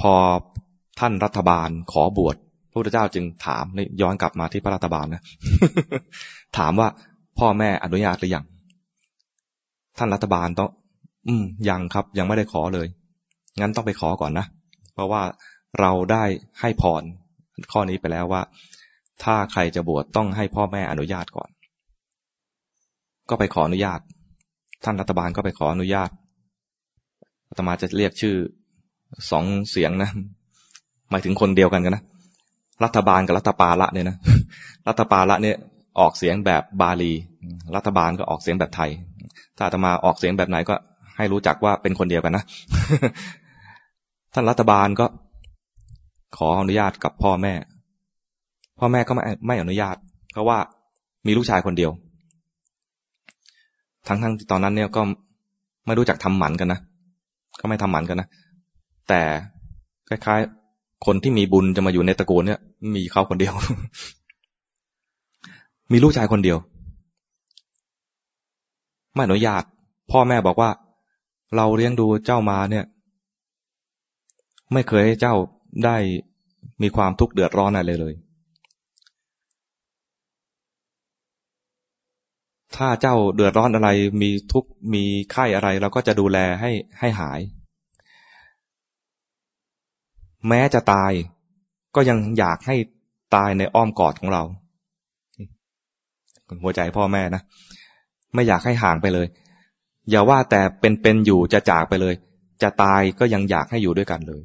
[0.00, 0.14] พอ
[1.00, 2.36] ท่านรัฐบาลขอบวช
[2.70, 3.64] พระพุทธเจ้าจึงถาม
[4.00, 5.22] ย้อนกลับมาที่พระรัฐบาลนะ
[6.58, 6.88] ถามว่า
[7.38, 8.44] พ่อแม่อนุญาตหรือยัง
[9.98, 10.70] ท่านรัฐบาลต้อง
[11.28, 12.86] อืม ยังครับ ยังไม่ได้ขอเลย
[13.60, 14.46] งั้นต้องไปขอก่อนนะ
[14.94, 15.22] เพราะว่า
[15.80, 16.24] เราได้
[16.60, 17.02] ให้พร
[17.72, 18.42] ข้อนี้ไปแล้วว่า
[19.24, 21.50] ถ้าใครจะบวชต้องให้พ่อแม่อนุญาตก่อน
[23.28, 24.00] ก็ไปขออนุญาต
[24.84, 26.10] ท่านรัฐบาลก็ไปขออนุญาต
[27.48, 28.36] อาตมาจะเรียกชื่อ
[29.30, 30.10] สองเสียงนะ
[31.10, 32.04] หมายถึงคนเดียวกันกันนะ
[32.84, 34.16] รัฐบาลกับรัฐปาละเนี่ยนะ
[34.88, 35.56] รัฐปาละเนี่ย
[36.00, 37.12] ออกเสียงแบบบาลี
[37.76, 38.90] รัฐบาลก็ออกเสียงแบบไทย
[39.56, 40.74] ถ้าอาตมาออกเสียงแบบไหนก็
[41.16, 42.44] ให้รู้จักว่าเป็นคนเดียวกันนะ
[44.32, 45.06] ท่านรัฐบาลก็
[46.36, 47.54] ขออนุญาตกับพ่อแม่
[48.78, 49.96] พ่อแม่ก็ไม่ไม่อนุญาต
[50.32, 50.58] เพราะว่า
[51.26, 51.90] มีลูกชายคนเดียว
[54.08, 55.02] ทั้งทั้งตอนนั้นเนี่ยก็
[55.86, 56.80] ไม่รู้จักทำหมันกันนะ
[57.60, 58.28] ก็ไม่ทำหมันกันนะ
[59.08, 59.22] แต่
[60.08, 62.60] คล้ายๆ คนที่มีบุญจะมาอยู่ในตระกูลเนี่ย
[62.94, 63.54] มีเขาคนเดียว
[65.92, 66.58] มีลูกชายคนเดียว
[69.14, 69.62] ไม่อนุญาต
[70.10, 70.70] พ่อแม่บอกว่า
[71.56, 72.84] เราเลี้ยงดูเจ้ามาเนี่ย
[74.72, 75.34] ไม่เคยให้เจ้า
[75.84, 75.96] ได้
[76.82, 78.14] มีความทุกข์เดือดร้อนอะไรเลย
[82.76, 83.88] ถ้าเจ้าเดือดร้อนอะไร
[84.22, 87.40] มีทุกข์มีไข้อะไร เราก็จะดูแลให้ให้หาย
[90.48, 91.12] แม้จะตาย
[91.94, 92.76] ก็ยังอยากให้
[93.34, 94.42] ตายในอ้อมกอดของเรา
[96.62, 97.42] หัวใจพ่อแม่นะ
[98.34, 99.26] ไม่อยากให้ห่างไปเลย
[100.10, 102.14] อย่าว่าแต่เป็นๆอยู่จะจากไปเลย
[102.62, 104.42] จะตายก็ยังอยากให้อยู่ด้วยกันเลย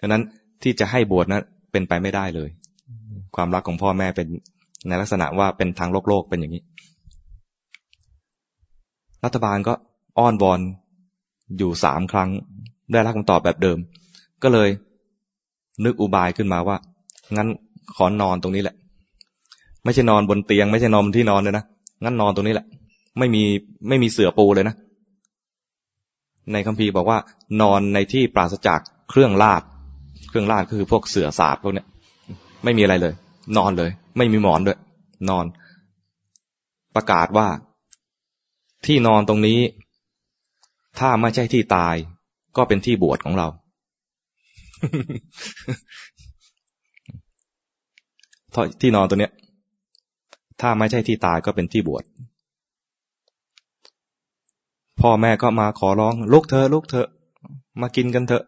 [0.00, 0.22] ฉะนั้น
[0.62, 2.48] ที่จะให้บวชนะเป็นไปไม่ได้เลย
[3.36, 4.28] ความรักของพ่อแม่เป็น
[4.88, 6.62] ในลักษณะว่าเป็นทางโลกโลกเป็นอย่างนี้
[9.24, 9.74] รัฐบาลก็
[10.18, 10.60] อ้อนวอน
[11.58, 12.30] อยู่สามครั้ง
[12.92, 13.78] ได้รับคำตอบแบบเดิม
[14.42, 14.68] ก็เลย
[15.84, 16.76] นึกอุบายขึ้นมาว่า
[17.36, 17.48] งั้น
[17.96, 18.76] ขอนอนตรงนี้แหละ
[19.84, 21.64] ไม่ใช่นอนบนเตียง ไม่ใช่นอนบนที่นอนเลยนะ
[22.04, 22.66] งั้นนอนตรงนี้แหละ
[23.18, 23.42] ไม่มี
[23.88, 24.74] ไม่มีเสื่อปูเลยนะ
[26.52, 27.18] ในคัมภีร์บอกว่า
[27.62, 28.80] นอนในที่ปราศจาก
[29.10, 29.62] เครื่องลาด
[30.28, 31.86] เครื่องราดคือพวกเสือสาดพวกเนี้ย
[32.64, 33.14] ไม่มีอะไรเลย
[33.56, 34.78] นอนเลย ไม่มีหมอนด้วย
[35.30, 35.44] นอน
[36.94, 37.48] ประกาศว่า
[38.86, 39.58] ที่นอนตรงนี้
[40.98, 41.94] ถ้าไม่ใช่ที่ตาย
[42.56, 43.48] ก็เป็นที่บวชของเรา
[48.80, 49.32] ที่นอนตัวเนี้ย
[50.60, 52.04] ถ้าไม่ใช่ที่ตายก็เป็นที่บวช
[55.00, 57.06] พ่อแม่ก็มาขอร้องลุกเธอลุกเธอ
[57.80, 58.44] มากินกันเถอะ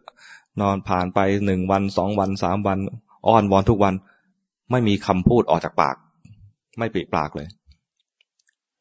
[0.61, 2.79] นอนผ่านไปหนึ่งวันสองวันสามวัน
[3.27, 3.93] อ้อนวอนทุกวัน
[4.71, 5.95] ไม่มีคำพูดออกจากปาก
[6.77, 7.47] ไม่ปิดปากเลย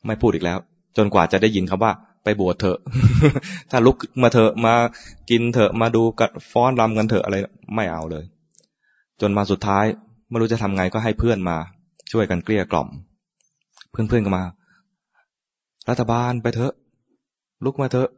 [0.07, 0.59] ไม่พูดอีกแล้ว
[0.97, 1.93] จนกว่าจะได้ยินคำว่า
[2.27, 2.79] ไปบวชเถอะ
[3.71, 4.75] ถ้าลุกมาเถอะมา
[5.31, 7.37] กินเถอะมาดูกัดฟ้อนรำกันเถอะอะไร
[7.75, 8.25] ไม่เอาเลย
[9.21, 9.85] จนมาสุดท้าย
[10.29, 11.57] ไม่รู้จะทำไงก็ให้เพื่อนมา
[12.13, 12.89] ช่วยกันเกลี้ยกล่อม
[13.91, 14.45] เพื่อนๆก็มา
[15.89, 16.73] รัฐบาลไปเถอะ
[17.65, 18.11] ลุกมาเถอะ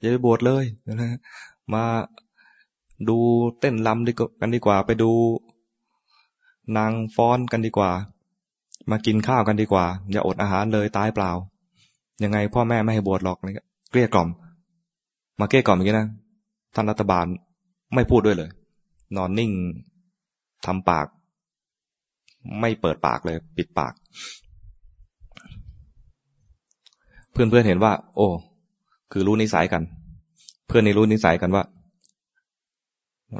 [0.00, 1.18] อย่าไปบวชเลยนะ
[1.74, 1.84] มา
[3.08, 3.18] ดู
[3.60, 5.10] เต้นลำดีกันดีกว่า ไปดู
[6.76, 7.90] นางฟ้อนกันดีกว่า
[8.90, 11.32] มากินข้าวกันดีกว่า อย่าอดอาหารเลยตายเปล่า
[12.24, 13.54] ยังไงพ่อแม่ไม่ให้บวชหรอกเลย
[13.90, 14.28] เกลี้ยกล่อม
[15.40, 16.08] มาเกลี้ยกล่อมอย่างนี้นะ
[16.74, 17.24] ท่านรัฐบาล
[17.94, 18.50] ไม่พูดด้วยเลย
[19.16, 19.50] นอนนิ่ง
[20.66, 21.06] ทำปาก
[22.60, 23.92] ไม่เปิดปากเลย ปิดปาก
[27.32, 28.26] เพื่อนเพื่อนเห็นว่า โอ้
[29.12, 29.82] คือรู้นิสัยกัน
[30.66, 31.62] เพื่อนในรู้นิสัยกันว่า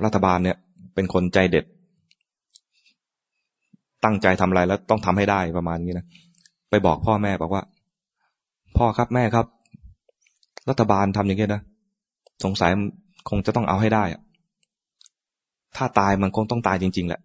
[0.04, 0.56] รัฐบาลเนี่ย
[0.94, 1.64] เป็นคนใจเด็ด
[4.04, 6.06] ตั้งใจทำอะไรแล้วต้องทำให้ได้ประมาณนี้นะ
[6.70, 7.62] ไปบอกพ่อแม่บอกว่า
[8.76, 9.46] พ่อครับแม่ครับ
[10.68, 11.62] รัฐบาลทำอย่างนี้นะ
[12.44, 12.70] สงสัย
[13.28, 14.04] คงจะต้องเอาให้ได้
[15.76, 17.20] ถ้าตายมันคงต้องตายจริง ๆ แหละ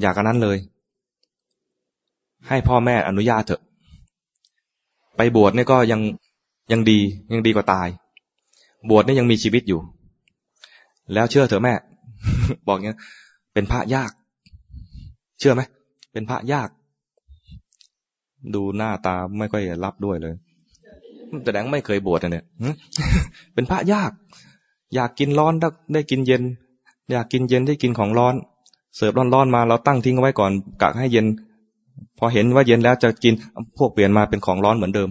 [0.00, 0.56] อยากกันนั้นเลย
[2.48, 3.62] ให้พ่อแม่อนุญาตเถอะ
[5.16, 6.00] ไปบวชนี่ก็ยัง
[6.72, 6.98] ยังดี
[7.32, 7.88] ยังดีกว่าตาย
[8.90, 9.80] บวชนี่ยังมีชีวิตอยู่
[11.14, 11.74] แล้วเชื่อเถอะแม่
[12.66, 12.98] บอกเงี้ย
[13.52, 14.10] เป็นพระยาก
[15.38, 15.62] เชื่อไหม
[16.12, 16.68] เป็นพระยาก
[18.54, 20.34] ดูหน้าตาไม่ค่อยรับด้วยเลย
[21.42, 22.44] แต่แดงไม่เคยบวชเนี่ย
[23.54, 24.10] เป็นพระยาก
[24.94, 25.54] อยากกินร้อน
[25.94, 26.42] ได้กินเย็น
[27.10, 28.34] อยากกินเย็นได้กินของร้อน
[28.96, 30.52] เสิร์ฟร้อนๆมาเราตั้งทิ้งไว้ก่อน
[30.82, 31.26] กะให้เย็น
[32.18, 33.34] พอเห็นว่าเย็นแล้วจะกิน
[33.78, 35.08] พวกเปลี่ยนมาเป็นของร้อนเหมือนเดิม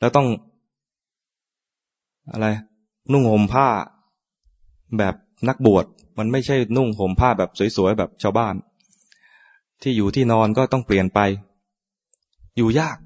[0.00, 0.26] แล้วต้อง
[2.32, 2.46] อะไร
[3.12, 3.66] นุ่งห่มผ้า
[4.98, 5.14] แบบ
[5.48, 5.84] นักบวช
[6.18, 8.54] มันไม่ใช่นุ่งห่มผ้าแบบสวยๆแบบชาวบ้าน
[9.82, 11.20] ที่อยู่ที่นอนก็ต้องเปลี่ยนไป
[12.56, 12.96] อยู่ยาก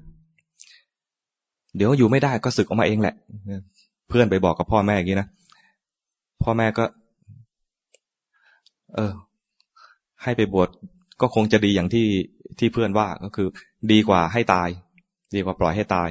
[1.75, 3.15] เดี๋ยวอยู่ไม่ได้ก็สึกออกมาเองแหละ
[4.09, 5.27] เพื่อนไปบอกกับพ่อแม่อย่างนี้นะ
[6.43, 6.85] พ่อแม่ก็
[8.95, 9.11] เออ
[10.23, 10.69] ให้ไปบวช
[11.21, 12.07] ก็คงจะดีอย่างที่
[12.59, 13.47] ที่เพื่อนว่าก็คือ
[13.91, 14.69] ดีกว่าให้ตาย
[15.35, 16.09] ดีกว่าปล่อยให้ตาย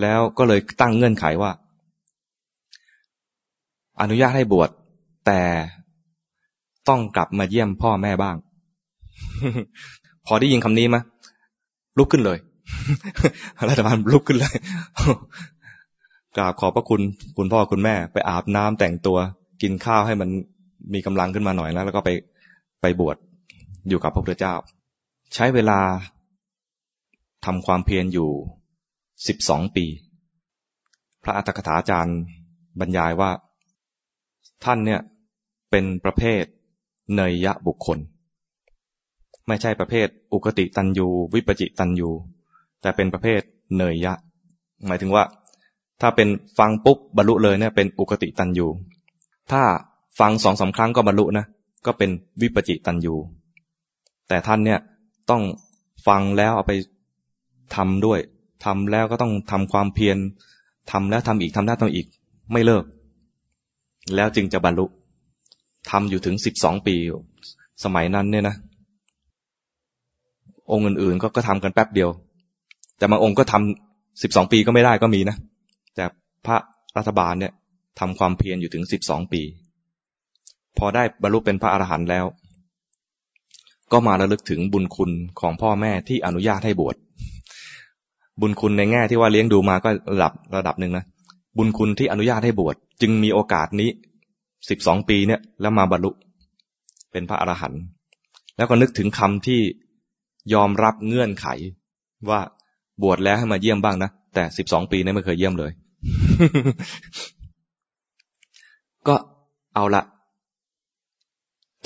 [0.00, 1.50] แล้วก็เลยตั้งเงื่อนไขว่า
[4.00, 4.70] อนุญาตให้บวช
[5.26, 5.40] แต่
[6.88, 8.36] ต้องกลับมาเยี่ยมพ่อแม่บ้าง
[10.26, 11.02] พอได้ยินคำนี้มะ
[11.98, 12.38] ลุกขึ้นเลย
[13.68, 14.54] รัฐบาลลุกขึ้นเลย
[16.36, 17.00] กราบขอบพระคุณ
[17.36, 19.18] คุณพ่อคุณแม่ ไปอาบน้ำแต่งตัว
[19.62, 20.28] กินข้าวให้มัน
[20.94, 22.10] มีกำลังขึ้นมาหน่อยแล้วแล้วก็ไป
[22.82, 23.16] ไปบวช
[23.88, 24.54] อยู่กับพระพุทธเจ้า
[25.34, 25.80] ใช้เวลา
[27.44, 28.30] ทำความเพียรอยู่
[29.26, 29.86] สิบสองปี
[31.22, 32.18] พระอัตถกถาจารย์
[32.80, 33.30] บรรยายว่า
[34.64, 35.00] ท่านเนี่ย
[35.70, 36.44] เป็นประเภท
[37.14, 37.98] เนยยะบุคคล
[39.48, 42.10] ไม่ใช่ประเภทอุกติตันยูวิปจิตันยู
[42.80, 43.40] แต่เป็นประเภท
[43.76, 44.14] เนยยะ
[44.86, 45.24] หมายถึงว่า
[46.00, 48.66] ถ้าเป็นฟังปุ๊บบรรลุเลยเนี่ยเป็นอุกติตันยู
[49.50, 49.62] ถ้า
[50.20, 51.46] ฟังสองสาครั้งก็บรรลุนะ
[51.86, 52.10] ก็เป็น
[52.40, 53.14] วิปจิตันยู
[54.28, 54.78] แต่ท่านเนี่ย
[55.30, 55.42] ต้อง
[56.06, 56.72] ฟังแล้วเอาไป
[57.76, 58.18] ทำด้วย
[58.64, 60.16] ทำแล้วก็ต้องทำความเพียร
[60.90, 62.06] ทำแล้วทำอีกทำได้วทำอีก
[62.52, 62.84] ไม่เลิก
[64.14, 64.86] แล้วจึงจะบรรลุ
[65.90, 66.96] ทำอยู่ถึงสิบสองปี
[67.84, 68.56] สมัยนั้นเนี่ยนะ
[70.72, 72.10] องค์อื่นๆ ก็ก็ทำกันแป๊บเดียว
[72.98, 75.36] แต่บางองค์ก็ทำสิบสองปีก็ไม่ได้ก็มีนะ
[75.94, 76.04] แต่
[76.46, 76.56] พระ
[76.96, 77.52] รัฐบาลเนี่ย
[78.00, 79.42] ทำความเพียรอยู่ถึงสิบสองปี
[80.78, 82.24] พอได้บรรลุเป็นพระอรหันต์แล้ว
[83.92, 85.10] ก็มาระลึกถึงบุญคุณ
[85.40, 86.96] ของพ่อแม่ที่อนุญาตให้บวช
[88.40, 91.04] บุญคุณในแง่ที่ว่าเลี้ยงดูมาก็ระดับระดับหนึ่งนะ
[91.56, 93.90] บุญคุณที่อนุญาตให้บวชจึงมีโอกาสนี้
[94.68, 96.10] สิบสองปีเนี่ย แล้วมาบรรลุ
[97.12, 97.82] เป็นพระอรหันต์
[98.56, 99.60] แล้วก็นึกถึงคำที่
[100.54, 101.46] ยอมรับเงื่อนไข
[102.30, 102.40] ว่า
[103.02, 105.70] บวชแล้วให้มาเยี่ยมบ้างนะ แต่สิบสองปีนี่ไม่เคยเยี่ยมเลย
[109.08, 109.14] ก็
[109.74, 110.02] เอาละ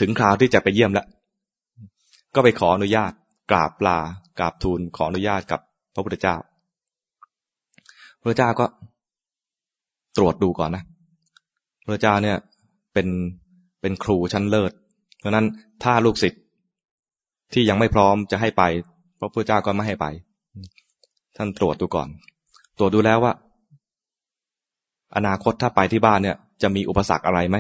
[0.01, 1.07] ถึงคราวที่จะไปเยี่ยมแล้ว
[2.35, 3.13] ก็ไปขออนุญาต
[3.51, 3.99] กราบลา
[4.39, 5.61] กราบทูลขออนุญาตกับ
[5.95, 6.37] พระพุทธเจ้า
[8.21, 8.67] พระเจ้าก็
[10.17, 10.85] ตรวจดูก่อนนะ
[11.85, 12.37] พระเจ้าเนี่ย
[12.93, 13.09] เป็น
[13.81, 14.73] เป็นครูชั้นเลิศ
[15.19, 15.47] เพราะนั้น
[15.83, 16.43] ถ้าลูกศิษย์
[17.53, 18.63] ที่ยังไม่พร้อมจะให้ไป
[19.19, 20.07] พระพุทธเจ้าก็ไม่ให้ไป
[21.37, 22.09] ท่านตรวจดูก่อน
[22.79, 23.33] ตรวจดูแล้วว่า
[25.17, 27.57] อนาคตถ้าไปที่บ้านเนี่ย จะมีอุปสรรคอะไรไหม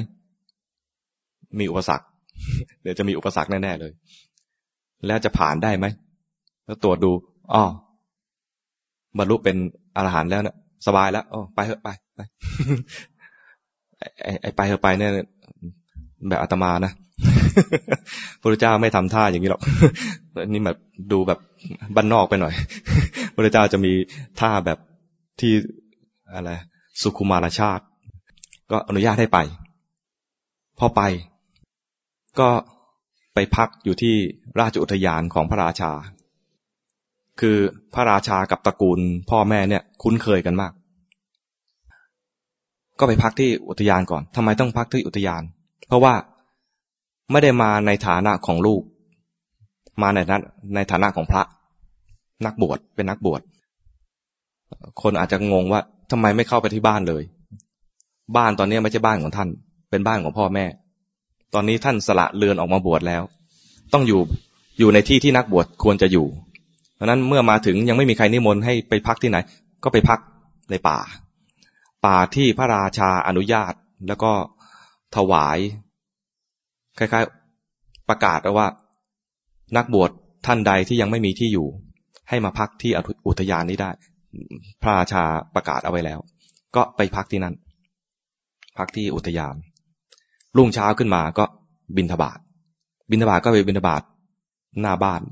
[1.61, 2.07] มีอุปสรรค
[2.83, 3.93] เดี๋ยวจะมีอุปสรรคแน่ๆเลย
[5.07, 5.87] แล้วจะผ่านได้ไหม
[6.67, 7.11] แล้วตรวจดู
[7.53, 7.63] อ๋อ
[9.19, 9.57] บรรลุเป็น
[9.97, 10.57] อรหันต์แล้วเนะ
[10.87, 12.23] สบายแล้วอ๋อไปเถอะไป ไป
[14.43, 15.11] ไอ้ไปเถอะไปเนี่ย
[16.29, 16.93] แบบอาตมานะ
[18.41, 19.63] พระเจ้าไม่ทำท่าอย่างนี้หรอก
[20.47, 20.79] นี่แบบ
[21.13, 21.39] ดูแบบ
[21.97, 22.55] บ้านนอกไปหน่อย
[23.35, 23.93] พระเจ้าจะมี
[24.41, 24.79] ท่าแบบ
[25.41, 25.53] ที่
[26.35, 26.51] อะไร
[27.03, 27.85] สุขุมารชาติ
[28.71, 29.39] ก็อนุญาตให้ไป
[30.79, 31.01] พอไป
[32.41, 32.49] ก็
[33.35, 34.15] ไปพักอยู่ที่
[34.61, 35.93] ราชอุทยานของพระราชา
[37.41, 37.59] คือ
[37.95, 39.01] พระราชากับตระกูล
[39.31, 40.73] พ่อแม่เนี่ย คุ้นเคยกันมาก
[42.99, 45.43] ก็ไปพักที่อุทยานก่อนทำไมต้องพักที่อุทยาน
[45.89, 46.15] เพราะว่า
[47.31, 48.83] ไม่ได้มาในฐานะของลูก
[50.03, 50.43] มาในนั้น
[50.75, 51.43] ในฐานะของพระ
[52.47, 53.41] นักบวชเป็นนักบวช
[55.03, 57.23] คนอาจจะงงว่าทำไมไม่เข้าไปที่บ้านเลย
[58.37, 59.49] บ้านตอนนี้ไม่ใช่บ้านของท่าน
[59.91, 60.67] เป็นบ้านของพ่อแม่
[61.55, 63.23] ตอนนี้ท่านสละเรือนออกมาบวชแล้ว
[63.93, 64.21] ต้องอยู่
[64.79, 66.27] อยู่ในที่ที่นักบวชควรจะอยู่
[66.95, 69.39] เพราะนั้นเมื่อมาถึงยังไม่มีใครนิมนต์ให้ไปพักที่ไหน
[69.85, 70.19] ก็ไปพัก
[70.71, 70.99] ในป่า
[72.07, 73.73] ป่าที่พระราชาอนุญาต
[74.09, 74.33] แล้วก็
[75.17, 75.59] ถวาย
[76.99, 78.67] คล้ายๆ ประกาศว่า
[79.77, 80.11] นักบวช
[80.47, 81.69] ท่านใดที่ยังไม่มีที่อยู่
[82.29, 82.93] ให้มาพักที่
[83.29, 83.91] อุทยานนี้ได้
[84.83, 85.23] พระราชา
[85.55, 86.19] ประกาศเอาไว้แล้ว
[86.77, 87.55] ก็ไปพักที่นั่น
[88.79, 89.55] พักที่อุทยาน
[90.57, 91.45] รุ่งเช้าขึ้นมาก็
[91.97, 92.39] บินทบาท
[93.11, 94.03] บินทบาทก็ไปบินทบาท
[94.81, 95.23] หน้าบ้าน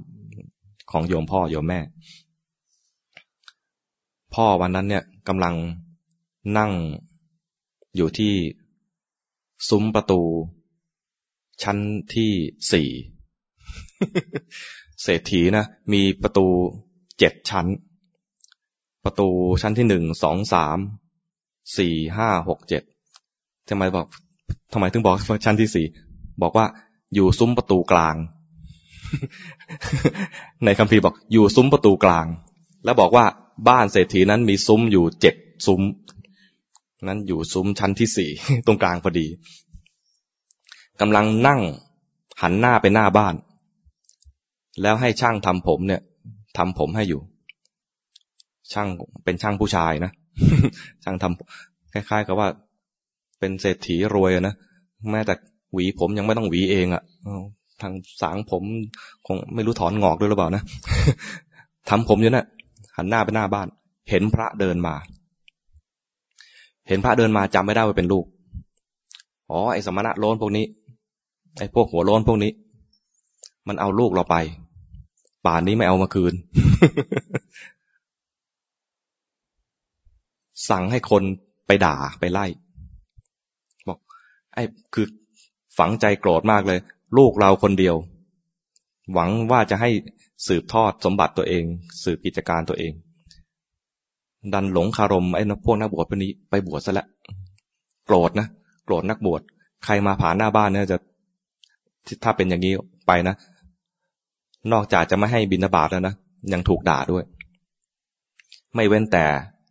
[0.91, 1.81] ของโยมพ่อโยมแม่
[4.35, 5.55] พ่อวันนั้นเนี่ยกำลัง
[6.57, 6.73] นั่ง
[7.97, 8.35] อยู่ที่
[9.69, 10.21] ซุ้มประตู
[11.63, 11.79] ชั้น
[12.15, 12.33] ที่
[12.73, 12.89] สี่
[15.03, 16.47] เศรษฐีนะ มีประตู
[17.19, 17.67] เจ็ดชั้น
[19.05, 19.29] ประตู
[19.63, 20.79] ชั้นที่หนึ่งสองสาม
[21.79, 22.83] สี่ห้าหกเจ็ด
[23.69, 24.07] ทำไมบอก
[24.73, 25.87] ทำไมถึงบอกชั้นที่สี่
[26.43, 26.67] บอกว่า
[27.15, 28.17] อยู่ซุ้มประตูกลาง
[30.65, 32.27] ในคัมภีร์บอกอยู่ซุ้มประตูกลาง
[32.85, 33.25] แล้วบอกว่า
[33.69, 35.35] บ้านเศรษฐีนั้นมีซุ้มอยู่เจ็ด
[35.67, 35.81] ซุ้ม
[37.05, 38.31] นั้นอยู่ซุ้มชั้นที่สี่
[38.67, 39.27] ตรงกลางพอดี
[41.01, 41.61] กำลังนั่ง
[42.43, 43.35] หันหน้าไปหน้าบ้าน
[44.83, 46.03] แล้วให้ช่างทำผมเนี่ย
[46.57, 47.21] ทำผมให้อยู่
[48.73, 48.89] ช่าง
[49.25, 50.13] เป็นช่างผู้ชายนะ
[51.05, 52.49] ช่างทำคล้ายๆ กับว่า
[53.39, 54.55] เป็นเศรษฐีรวยนะ
[55.11, 55.35] แม้แต่
[55.73, 57.03] หวีผมยังไม่ต้องหวีเองอะ่ะ
[57.83, 58.63] ทางสางผม
[59.27, 60.63] คงไม่รู้ถอนงอกด้วยหรือเปล่านะ
[61.91, 62.47] ทำผมอยู่นะ่ะ
[62.97, 63.67] หันหน้าไปหน้าบ้าน
[64.11, 64.95] เห็นพระเดินมา
[66.89, 68.25] เห็นพระเดินมาจำไม่ได้ว่าเป็นลูก
[69.51, 70.67] อ๋อ ไอ้สมณะโลนพวกนี้
[71.59, 72.53] ไอ้พวกหัวโลนพวกนี้
[73.69, 74.37] มันเอาลูกเราไป
[75.47, 76.35] ป่านนี้ไม่เอามาคืน
[80.71, 81.23] สั่งให้คน
[81.67, 82.47] ไปด่าไปไล่
[83.89, 83.99] บอก
[84.55, 84.63] ไอ้
[84.95, 85.07] คือ
[85.79, 86.79] ฝังใจโกรธมากเลย
[87.17, 87.97] ลูกเราคนเดียว
[89.13, 89.91] หวังว่าจะให้
[90.47, 91.65] สืบทอดสมบัติตัวเอง
[92.03, 92.93] สืบกิจการตัวเอง
[94.55, 97.07] ดันหลงคารมไอ้นพวกนักบวชพวกนี้ไปบวชซะแล้ว
[98.07, 98.47] โกรธนะ
[98.85, 99.41] โกรธนักบวช
[99.85, 100.99] ใครมาผ่านหน้าบ้านเนี่ยจะ
[102.25, 102.73] ถ้าเป็นอย่างนี้
[103.07, 103.35] ไปนะ
[104.73, 106.15] นอกจากจะไม่ให้บินาบาตแล้วนะ
[106.53, 107.25] ยังถูกด่าด้วย
[108.75, 109.25] ไม่เว้นแต่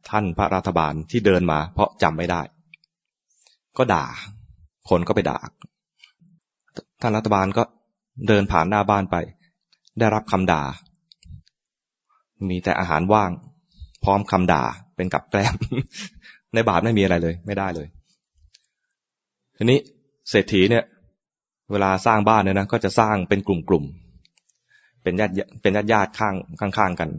[0.10, 2.41] ท่านพระรัฐบาลที่เดินมา เพราะจำไม่ได้
[3.77, 4.05] ก็ด่า
[4.89, 5.38] คนก็ไปด่า
[7.01, 7.63] ท่านรัฐบาลก็
[8.27, 9.15] เดินผ่านหน้าบ้านไป
[10.00, 10.63] ได้รับคำด่า
[12.50, 13.32] มีแต่อาหารว่าง
[14.06, 14.64] พร้อมคำด่า
[14.96, 15.56] เป็นกับแกล้ม
[16.54, 17.88] ในบาทไม่มีอะไรเลย ไม่ได้เลย
[19.58, 19.80] ทีนี้
[20.30, 20.84] เศรษฐีเนี่ย
[21.72, 26.36] เวลาสร้างบ้านเนี่ยนะก็จะสร้างเป็นกลุ่มๆเป็นญาติเป็นญาติญาติข้าง
[26.78, 27.10] ข้างๆกัน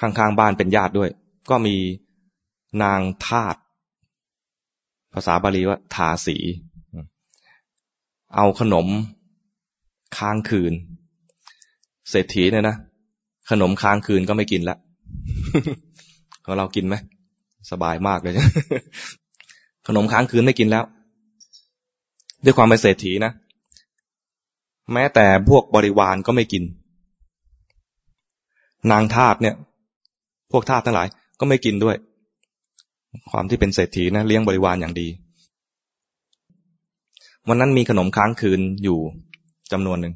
[0.00, 1.10] ข้างๆบ้านเป็นญาติด้วย
[1.50, 1.76] ก็มี
[2.82, 3.56] นางทาต
[5.14, 6.36] ภาษาบาลีว่าทาสี
[8.36, 8.86] เอาขนม
[10.16, 10.72] ค้างคืน
[12.10, 12.76] เศรษฐีเนี่ยนะ
[13.50, 14.76] ขนมค้างคืนก็ไม่กินละ
[16.44, 16.94] ของเรากินไหม
[17.70, 18.34] สบายมากเลย
[19.86, 20.84] ขนมค้างคืนไม่กินแล้ว
[22.44, 23.32] ด้วยความเป็นเศรษฐีนะ
[24.92, 26.62] แม้แต่พวกบริวารก็ไม่กิน
[28.92, 29.54] นางทาสเนี่ย
[30.52, 31.08] พวกทาสทั้งหลาย
[31.40, 31.96] ก็ไม่กินด้วย
[33.30, 35.08] ความที่เป็นเศรษฐีนะเลี้ยงบริวารอย่างดี
[37.48, 38.98] วันนั้นมีขนมค้างคืนอยู่
[39.72, 40.14] จำนวนหนึ่ง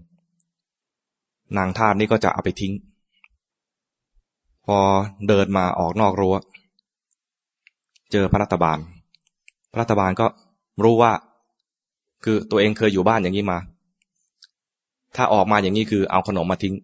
[1.59, 2.73] นางทาสนี่ก็จะเอาไปทิ้ง
[4.67, 4.79] พอ
[5.29, 6.37] เดินมาออกนอกรัว้ว
[8.13, 8.79] เจอพระรัฐบาล
[9.73, 10.27] พระรัฐบาลก็
[10.85, 11.13] รู้ว่า
[12.25, 13.59] คือตัวเองเคยอยู่บ้านอย่างนี้มา
[15.17, 16.75] ถ้าออกมาอย่างนี้คือเอาขนมมาทิ้ง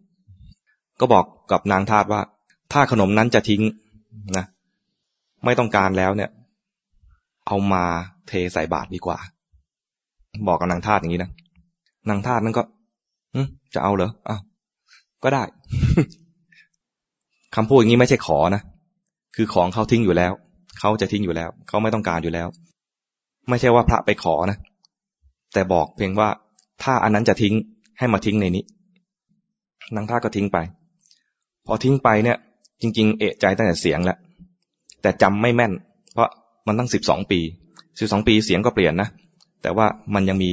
[1.01, 2.21] ก็บอกกับนางทาสว่า
[2.73, 3.63] ถ้าขนมนั้นจะทิ้ง
[4.37, 4.45] นะ
[5.45, 6.31] ไม่ต้องการแล้วเนี่ย
[7.47, 7.85] เอามา
[8.29, 9.19] เทใส่บาตรดีกว่า
[10.49, 11.31] บอกกับนางทาสอย่างนี้นะ
[12.09, 12.63] นางทาสนั่นก็
[13.75, 14.41] จะเอาเหรออ้าว
[15.23, 15.43] ก็ได้
[17.55, 18.63] คำพูดอย่างนี้ไม่ใช่ขอนะ
[19.37, 20.33] คือของเขาทิ้งอยู่แล้ว
[20.79, 22.49] เขาจะทิ้งอยู่แล้ว เขาไม่ต้องการอยู่แล้ว
[23.49, 24.59] ไม่ใช่ว่าพระไปขอนะ
[25.53, 26.29] แต่บอกเพียงว่า
[26.83, 27.55] ถ้าอันนั้นจะทิ้ง
[27.99, 28.65] ให้มาทิ้งในนี้
[29.95, 30.59] นางท่าก็ทิ้งไป
[31.67, 32.39] พอทิ้งไปเนี่ย
[32.81, 34.19] จริง ๆ เอะใจตั้งแต่เสียงแล้ว
[35.03, 35.73] แต่จำไม่แม่น
[36.13, 36.31] เพราะ
[36.67, 37.41] มันตั้งสิบสองปี
[37.99, 39.09] สิบสองปีเสียงก็เปลี่ยนนะ
[39.63, 40.51] แต่ว่ามันยังมี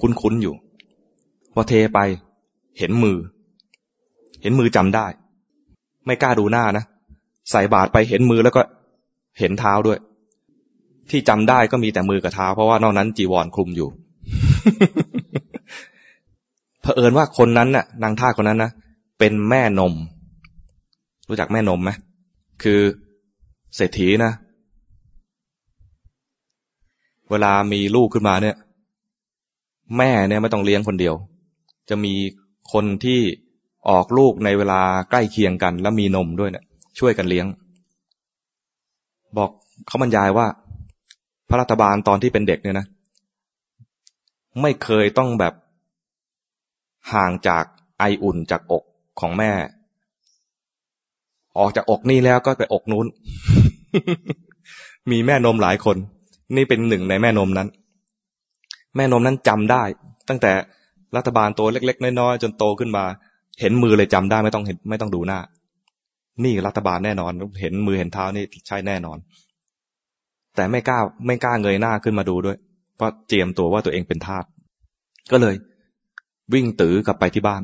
[0.00, 0.54] คุ้นๆอยู่
[1.54, 1.98] พอเทไป
[2.78, 3.18] เห็นมือ
[4.42, 5.06] เห็นมือจำได้
[6.08, 6.84] ไม่กล้าดูหน้านะ
[7.50, 8.62] ใส่บาตรไปเห็นมือแล้วก็
[9.38, 9.98] เห็นเท้าด้วย
[11.10, 13.88] ที่จำได้ก็มีแต่มือกับเท้า เพราะว่านอกนั้นจีวรคลุมอยู่
[16.82, 18.70] เผอิญว่าคนนั้นน่ะ นางท่าคนนั้นนะ
[19.18, 19.94] เป็นแม่นม
[21.28, 21.90] รู้จักแม่นมไหม
[22.62, 22.80] คือ
[23.76, 24.32] เศรษฐีนะ
[27.30, 28.56] เวลามีลูกขึ้นมาเนี่ย
[29.98, 31.14] แม่เนี่ยไม่ต้องเลี้ยงคนเดียว
[31.88, 32.14] จะมี
[32.72, 33.20] คนที่
[33.90, 34.80] ออกลูกในเวลา
[35.10, 36.64] ใกล้เคียงกัน แล้วมีนมด้วยเนี่ย
[36.98, 37.46] ช่วยกันเลี้ยง
[39.36, 39.50] บอก
[39.86, 40.46] เขาบรรยายว่า
[41.48, 42.86] พระรัฐบาลตอนที่เป็นเด็กเนี่ยนะ
[44.62, 45.54] ไม่เคยต้องแบบ
[47.12, 47.64] ห่างจาก
[47.98, 48.84] ไออุ่นจากอก
[49.20, 49.52] ของแม่
[51.58, 53.06] ออกจากอกนี่แล้วก็ไปอกนู้น
[55.10, 55.96] มีแม่นมหลายคน
[56.56, 57.68] นี่เป็นหนึ่งในแม่นมนั้น
[58.96, 59.82] แม่นมนั้นจำได้
[60.28, 60.52] ตั้งแต่
[61.16, 63.04] รัฐบาลตัวเล็ก ๆ น้อยๆจนโตขึ้นมา
[63.60, 65.40] เห็นมือเลยจำได้ไม่ต้องเห็นไม่ต้องดูหน้า
[66.44, 69.18] นี่รัฐบาลแน่นอน เห็นมือเห็นเท้านี่ใช่แน่นอน
[70.56, 72.56] แต่ไม่กล้าไม่กล้าเงยหน้าขึ้นมาดูด้วย
[72.96, 74.44] เพราะเจียมตัวว่าตัวเองเป็นทาส
[75.30, 75.54] ก็เลย
[76.54, 77.62] วิ่งตื้อกลับไปที่บ้าน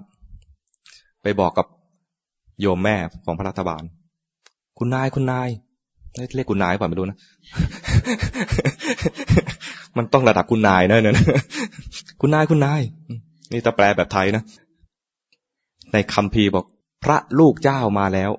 [1.22, 1.66] ไปบอกกับ
[2.60, 3.82] โยมแม่ของพระรัฐบาล
[4.78, 5.48] คุณนายคุณนาย
[6.34, 7.18] เรียกคุณนายป่ะไม่รู้นะ
[9.96, 11.16] มันต้องระดับคุณนายนะเนี่ย
[12.20, 12.80] คุณนายคุณนาย
[13.52, 14.42] นี่ตะแปลแบบไทยนะ
[15.94, 16.64] ในคำพีบอก
[17.04, 18.30] พระลูกเจ้ามาแล้ว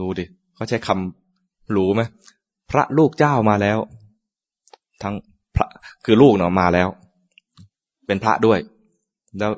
[0.00, 2.02] ดูดิเขาใช้คำรู้ไหม
[2.70, 3.78] พระลูกเจ้ามาแล้ว
[5.02, 5.14] ทั้ง
[5.56, 5.66] พระ
[6.04, 6.88] คือลูกเนาะมาแล้ว
[8.06, 8.58] เป็นพระด้วย
[9.38, 9.52] แล้ว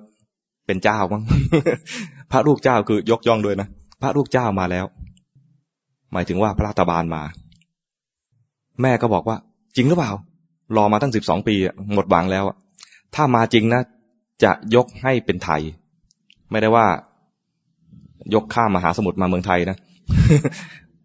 [0.67, 1.23] เป็นเจ้าบ้ง
[2.31, 3.69] พระลูกเจ้าคือยกย่องด้วยนะ
[4.03, 4.87] พระลูกเจ้ามาแล้ว
[6.13, 7.23] หมายถึงว่าพระรัฐบาลมา
[8.83, 9.37] แม่ก็บอกว่า
[9.77, 10.13] จริงหรือเปล่า
[10.77, 11.55] รอมาตั้งสิบสองปี
[11.95, 12.45] หมดหวังแล้ว
[13.15, 13.83] ถ้ามาจริงนะ
[14.43, 15.63] จะยกให้เป็นไทย
[16.51, 16.87] ไม่ได้ว่า
[18.35, 19.77] ยกข้ามมหาสมุทรมาเมืองไทยนะ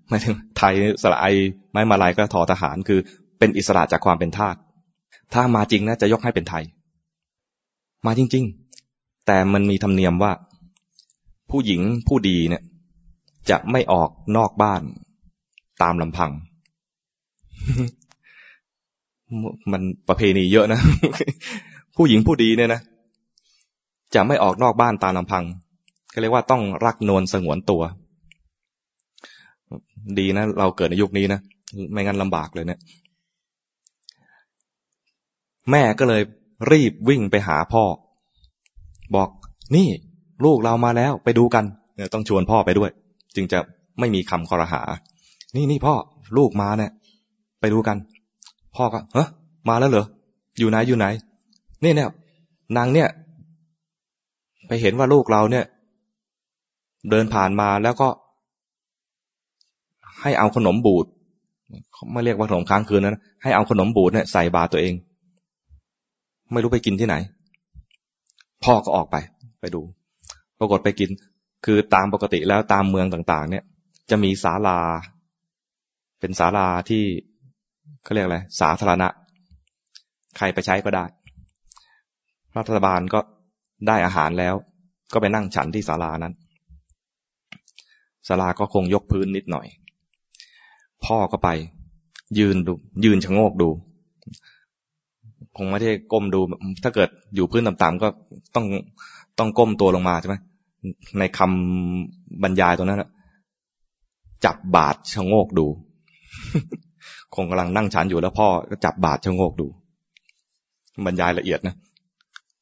[0.09, 1.25] หมายถึงไทยสละไอ
[1.71, 2.99] ไม้มาลายก็ถอทหารคือ
[3.39, 4.55] เป็นอิสระจากความเป็นทาส
[5.33, 6.63] ถ้ามาจริงนะจะยกให้เป็นไทย
[8.05, 8.43] มาจริง
[8.85, 10.31] ๆ แต่มันมีธรรมเนียมว่า
[11.51, 12.63] ผู้หญิงผู้ดีเนี่ย
[13.49, 14.81] จะไม่ออกนอกบ้าน
[15.81, 16.31] ตามลำพัง
[19.71, 20.79] มันประเพณีเยอะนะ
[21.95, 22.81] ผู้หญิงผู้ดีเนี่ยนะ
[24.15, 25.43] จะไม่ออกนอกบ้านตามลำพัง
[26.13, 27.81] ก็เรียกว่าต้องรักนวลสงวนตัว
[30.19, 31.39] ดีนะ เราเกิดในยุคนี้นะ
[31.91, 32.79] ไม่งั้นลำบากเลยเนะี่ย
[35.71, 36.21] แม่ก็เลย
[36.71, 37.83] รีบวิ่งไปหาพ่อ
[39.15, 39.29] บอก
[39.75, 39.87] นี่
[40.45, 41.65] ลูกเรามาแล้วไปดูกัน
[42.13, 42.89] ต้องชวนพ่อไปด้วย
[43.35, 43.59] จึงจะ
[43.99, 44.81] ไม่มีคำคอรหา
[45.55, 45.95] นี่นี่พ่อ
[46.37, 46.91] ลูกมาเนี่ย
[47.59, 47.97] ไปดูกัน
[48.75, 49.25] พ่อก็เฮ้
[49.69, 50.05] มาแล้วเหรอ
[50.59, 51.05] อยู่ไหนอยู่ไหน
[51.83, 52.09] นี่เนี่ย
[52.77, 53.09] นางเนี่ย
[54.67, 55.65] ไปเห็นว่าลูกเราเนี่ย
[57.10, 58.08] เดินผ่านมาแล้วก็
[60.22, 61.05] ให้เอาขนมบูด
[62.12, 64.93] ไม่เรียกว่าขนมค้างคืนนะให้เอาขนมบูดเนี่ยใส่บาตัวเอง
[66.51, 67.15] ไม่รู้ไปกินที่ไหน
[68.63, 69.15] พ่อก็ออกไป
[69.62, 69.81] ไปดู
[70.60, 71.10] ปรากฏไปกิน
[71.65, 73.63] คือตามปกติแล้วตามเมืองต่าง ๆ เนี่ย
[74.10, 74.79] จะมีศาลา
[76.20, 77.03] เป็นศาลาที่
[78.03, 79.08] เขาเรียกอะไรสาธารณะ
[80.38, 81.05] ใครไปใช้ก็ได้
[82.58, 83.20] รัฐบาลก็
[83.88, 84.55] ได้อาหารแล้ว
[85.13, 86.34] ก็ไปนั่งฉันที่ศาลานั้น
[88.27, 89.67] ศาลาก็คงยกพื้นนิดหน่อย
[91.05, 91.49] พ่อก็ไป
[92.37, 92.73] ยืนดู
[93.05, 93.69] ยืนชะโงกดู
[95.57, 96.39] คงไม่ได้ก้มดู
[96.83, 98.07] ถ้าเกิดอยู่พื้นต่ำๆก็
[98.55, 98.65] ต้อง
[99.37, 100.35] ต้องก้มตัวลงมาใช่ไหม
[101.19, 103.03] ในคำบรรยายตรงนั้น
[104.45, 105.67] จับบาดชะโงกดู
[107.35, 109.67] คงกำลังนั่งฉันอยู่แล้วพ่อก็จับบาดชะโงกดู
[111.05, 111.75] บรรยายละเอียดนะ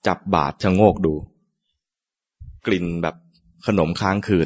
[0.08, 1.14] จับบาดชะโงกดู
[2.66, 3.16] กลิ่นแบบ
[3.66, 4.38] ขนมค้างคื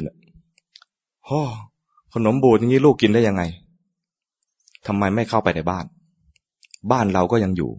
[1.30, 1.42] ฮ่อ
[2.14, 3.42] ขนมบูดอย่างนี้ลูกกินได้ยังไง
[4.86, 5.84] ทำไมไม่เข้าไปในบ้าน
[6.92, 7.70] บ้านเราก็ยังอยู่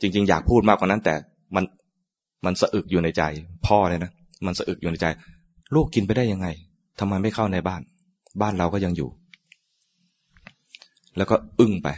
[0.00, 1.14] จริง ๆ อยากพูดมากกว่านั้น แต่
[1.54, 1.64] มัน
[2.44, 3.22] มันสะอึกอยู่ในใจ
[3.66, 4.10] พ่อเลยนะ
[4.46, 5.06] มันสะอึกอยู่ในใจ
[5.74, 6.48] ลูกกินไปได้ยังไง
[7.00, 7.82] ทำไมไม่เข้าในบ้าน
[8.40, 9.10] บ้านเราก็ยังอยู่
[11.16, 11.88] แล้วก็อึ้งไป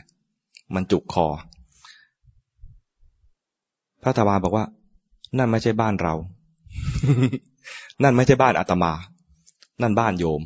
[0.74, 1.26] มันจุกคอ
[4.02, 4.64] พระธาวาบอกว่า
[5.38, 6.14] นั่นไม่ใช่บ้านเรา
[8.02, 8.92] นั่นไม่ใช่บ้านอาตมา
[9.82, 10.42] นั่นบ้านโยม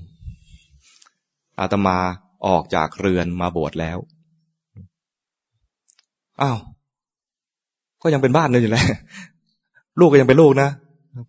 [1.60, 1.98] อาตมา
[2.46, 3.98] ออกจากเรือนมาบวชแล้ว
[6.42, 6.58] อ้าว
[8.02, 8.84] ก็ยังเป็นบ้านนั่นอยู่แหละ
[10.00, 10.68] ลูกก็ยังเป็นลูกนะ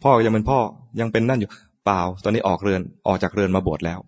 [0.04, 0.60] พ่อก็ยังเป็นพ่อ
[1.02, 1.50] ยังเป็นนั่นอยู่
[1.86, 4.00] เปล่า ตอนนี้ออกเรือน ออกจากเรือนมาบวชแล้ว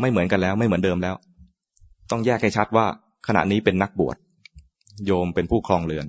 [0.00, 1.14] ไม่เหมือนกันแล้ว ไม่เหมือนเดิมแล้ว
[2.10, 2.86] ต้องแยกให้ชัดว่า
[3.26, 4.16] ขณะนี้เป็นนักบวช
[5.06, 6.06] โยมเป็นผู้ครองเรือน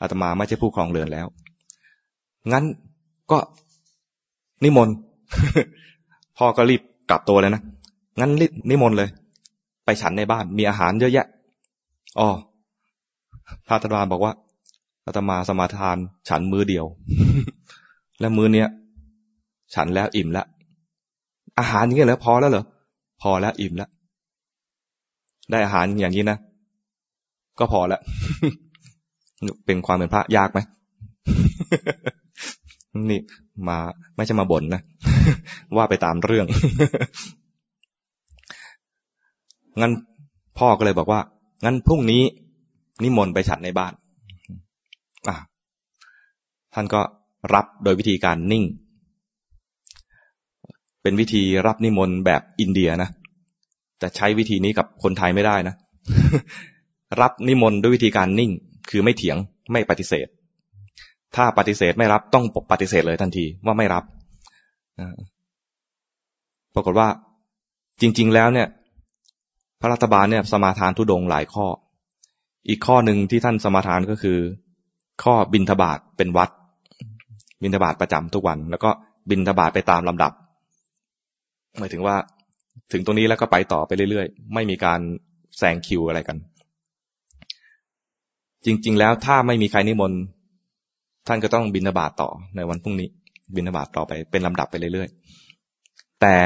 [0.00, 1.26] อาตมาไม่ใช่ผู้ครองเรือนแล้ว
[2.52, 2.64] งั้น
[3.30, 3.38] ก็
[4.64, 4.94] นิมนต์
[6.44, 7.62] พ่อก็รีบกลับตัวเลยนะ
[8.20, 9.08] งั้นรีบนิมนต์เลย
[9.84, 11.26] ไปฉันในบ้าน มีอาหารเยอะแยะ
[12.18, 12.28] อ๋อ
[13.66, 14.32] พระธรรมบอกว่า
[15.04, 15.96] อาตมาสมาทาน
[16.28, 16.86] ฉันมือเดียว
[18.20, 18.68] และมือเนี้ย
[19.74, 20.46] ฉันแล้วอิ่มแล้ว
[21.58, 22.64] อาหารอย่างนี้ยแล้วพอแล้วเหรอ
[23.22, 23.90] พอแล้วอิ่มแล้ว
[25.50, 26.38] ได้อาหารอย่างนี้นะ
[27.58, 28.00] ก็พอแล้ว
[29.66, 30.58] เป็นความเป็นพระยากไหม
[33.10, 33.20] นี่
[33.68, 33.78] มา
[34.16, 34.80] ไม่ใช่มาบ่นนะ
[35.76, 36.46] ว่าไปตามเรื่อง
[39.80, 39.92] งั้น
[40.58, 41.20] พ่อก็เลยบอกว่า
[41.64, 42.22] งั้นพรุ่งนี้
[43.02, 43.92] นิมนต์ไปฉันในบ้าน
[46.74, 47.00] ท่านก็
[47.54, 48.64] รับโดยวิธีการนิ่ง
[51.02, 53.08] เป็นวิธีรับนิมนต์แบบอินเดียนะ
[53.98, 55.74] แต่ใช้วิธีนี้กับคนไทยไม่ได้นะ
[57.20, 58.50] รับนิมนต์ด้วยวิธีการนิ่ง
[58.90, 59.36] คือไม่เถียง
[59.72, 60.26] ไม่ปฏิเสธ
[61.36, 64.04] ถ้าปฏิเสธไม่รับต้องปฏิเสธเลยทันทีว่าไม่รับ
[66.74, 67.08] ปรากฏว่า
[68.00, 68.68] จริง ๆ แล้วเนี่ย
[69.80, 71.66] พระรัฐบาลเนี่ย สมาทานทุดงหลายข้อ
[72.68, 74.38] อีกข้อหนึ่งที่ท่านสมาทานก็คือ
[75.22, 76.50] ข้อบินทบาทเป็นวัด
[77.62, 78.90] บินทบาทประจำทุกวัน แล้วก็
[79.30, 80.32] บินทบาทไปตามลำดับ
[81.78, 82.16] หมายถึงว่า
[82.92, 85.00] ถึงตรงนี้แล้วก็ไปต่อไปเรื่อยๆ ไม่มีการ
[85.58, 86.36] แซงคิวอะไรกัน
[88.64, 90.20] จริง ๆ แล้วถ้าไม่มีใครนิมนต์
[91.26, 93.08] ท่านก็ต้องบินทบาทต่อในวันพรุ่งนี้
[93.54, 96.36] บินทบาทต่อไปเป็นลำดับไปเรื่อยๆ แต่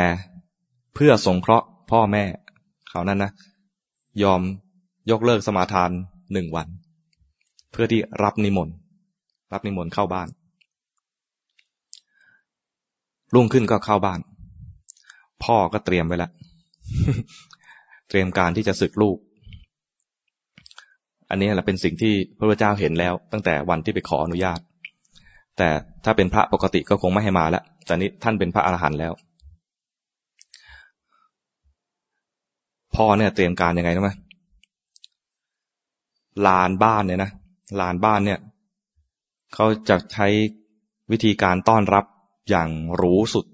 [0.94, 2.24] เพื่อสงเคราะห์พ่อแม่
[2.90, 3.30] เขานั้นนะ
[4.22, 4.40] ยอม
[5.10, 5.90] ยกเลิกสมาทาน
[6.32, 6.68] หนึ่งวัน
[7.72, 8.74] เพื่อที่รับนิมนต์
[9.52, 10.28] รับนิมนต์เข้าบ้าน
[13.34, 14.20] รุ่งขึ้นก็เข้าบ้าน
[15.42, 16.30] พพ่อก็เตรียมไว้แล้ว
[18.08, 19.16] เตรียมการที่จะศึกลูก
[21.30, 24.60] อันนี้แหละเป็นสิ่งที่พระพุทธเจ้าเห็นแล้ว ตั้งแต่วันที่ไปขออนุญาต
[25.58, 25.68] แต่
[26.04, 29.12] ถ้าเป็นพระปกติก็คงไม่ให้มาแล้วแต่นี้ท่านเป็นพระอรหันต์แล้ว
[32.94, 34.10] พ่อเนี่ยเตรียมการยังไงรู้ไหม
[36.46, 37.30] ลานบ้านเนี่ยนะ
[37.80, 38.38] ลานบ้านเนี่ย
[39.54, 40.26] เขาจะใช้
[41.12, 42.04] วิธีการต้อนรับ
[42.50, 43.46] อย่างหรูสุด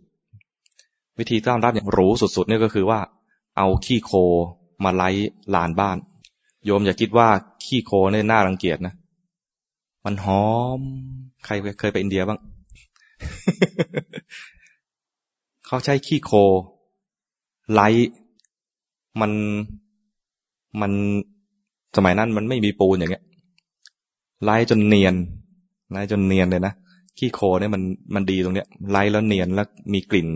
[1.19, 3.01] วิธีต้อนรับอย่างหรูสุดๆเนี่ยก็คือว่า
[3.57, 4.13] เอาขี้โค
[4.85, 5.09] มาไล่
[5.55, 5.97] ลานบ้าน
[6.65, 7.29] โยมอย่าคิดว่า
[7.65, 8.95] ขี้โคเนี่ยน่ารังเกียจนะ
[10.05, 10.47] มันหอ
[10.79, 10.81] ม
[11.45, 12.39] ใครเคยไปอินเดียบ้าง
[15.67, 16.33] เขาใช้ขี้โค
[17.73, 17.89] ไล่
[19.21, 19.33] มัน
[20.81, 20.93] มัน
[21.97, 23.25] สมัยนั้นมันไม่มีปูนอย่างเงี้ย
[24.45, 25.15] ไล่จนเนียน
[25.93, 26.73] ไล่จนเนียนเลยนะ
[27.19, 27.83] ขี้โคเนี่ยมัน
[28.15, 30.29] มันดีตรงเนี้ย ไล่แล้วเนียนแล้วมีกลิ่น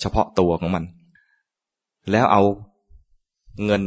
[0.00, 0.84] เฉพาะตัวของมัน
[2.10, 2.42] แล้วเอา
[3.64, 3.82] เงิน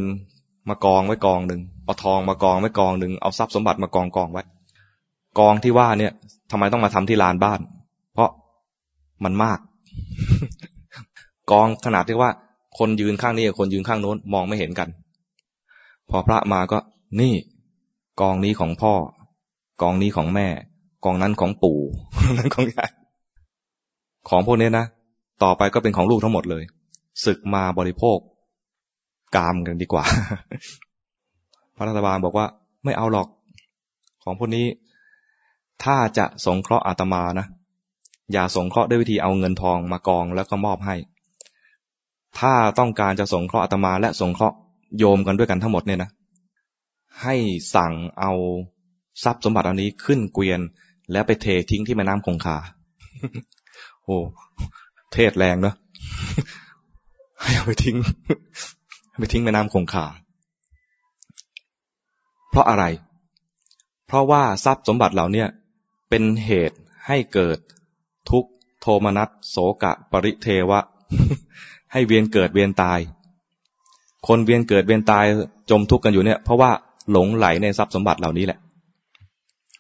[0.72, 4.44] มากองไว้กองหนึ่งเอาทองมากองไว้กองหนึ่งเอาทรัพย์สมบัติมากองกองไว้
[5.40, 6.12] กองที่ว่าเนี่ย
[6.52, 7.60] ทำไมต้องมาทำที่ลานบ้าน
[8.14, 8.30] เพราะ
[9.24, 9.60] มันมาก
[11.52, 12.30] กองขนาดที่ว่า
[12.78, 14.90] คนยืนข้างนี้กับคนยืนข้างโน้นมองไม่เห็นกัน
[16.10, 16.80] พอพระมาก็
[17.22, 17.34] นี่
[18.22, 18.94] กองนี้ของพ่อ
[19.82, 20.48] กองนี้ของแม่
[21.06, 21.80] กองนั้นของปู่
[22.38, 22.92] นั้นของยาย
[24.30, 24.86] ของพวกนี้นะ
[25.44, 26.64] ต่อไปก็เป็นของลูกทั้งหมดเลย
[27.26, 28.18] ศึกมาบริโภค
[29.36, 30.06] กามกันดีกว่า
[31.76, 32.46] พระรัฐบาลบอกว่า
[32.84, 33.28] ไม่เอาหรอก
[34.24, 34.66] ของพวกนี้
[35.84, 37.48] ถ้าจะสงเคราะห์อาตมานะ
[38.32, 40.96] อย่าสงเคราะห์ด้วยวิธีเอาเงินทองมากองแล้วก็มอบให้
[42.40, 44.58] ถ้าต้องการจะสงเคราะห์อาตมา และสงเคราะห์
[44.98, 46.10] โยมกันด้วยกันทั้งหมดเนี่ยนะ
[47.22, 47.36] ให้
[47.76, 48.32] สั่งเอา
[49.24, 50.60] ทรัพย์สมบัติอันนี้ขึ้นเกวียน
[51.12, 52.58] แล้วไปเททิ้งที่แม่น้ำคงคา
[54.04, 54.18] โอ้
[55.14, 55.76] เทศแรงเนาะ
[57.42, 57.98] ให้เอาไปทิ้ง
[59.20, 60.06] ไปทิ้งแม่น้ำคงคา
[62.50, 62.86] เพราะอะไร
[64.08, 65.46] เพราะว่าทรัพย์สมบัติเหล่านี้
[66.10, 67.58] เป็นเหตุให้เกิด
[68.30, 68.46] ทุก
[68.82, 70.80] โทมนัสโสกะ ปริเทวะ
[71.92, 73.00] ให้เวียนเกิดเวียนตาย
[74.28, 75.26] คนเวียนเกิดเวียนตาย
[75.70, 76.72] จมทุกข์กันอยู่เนี่ย เพราะว่า
[77.12, 78.60] หลงไหลในทรัพย์สมบัติเหล่านี้แหละ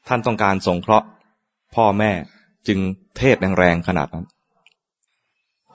[0.07, 1.07] ท่านต้องการสงเคราะห์
[1.75, 2.11] พ่อแม่
[2.67, 2.79] จึง
[3.17, 4.25] เทศแรงๆขนาดนั้น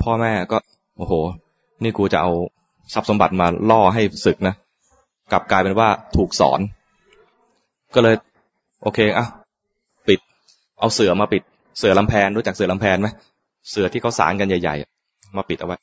[0.03, 0.59] พ่อแม่ก็
[0.97, 1.13] โอ้โห
[1.83, 2.33] นี่กูจะเอา
[2.93, 4.55] ทรัพย์สมบัติมาล่อให้ศึกนะ
[5.33, 6.61] กลับกลายเป็นว่าถูกสอน
[7.95, 8.15] ก็เลย
[8.83, 9.27] โอเคอะ
[10.09, 10.19] ปิด
[10.81, 11.43] เอาเสือมาปิด
[11.79, 13.09] เสือลำแพนรู้จักเสือลำแพนไหม
[13.71, 15.77] เสือที่เขาสารกันใหญ่ๆมาปิดเอาไว้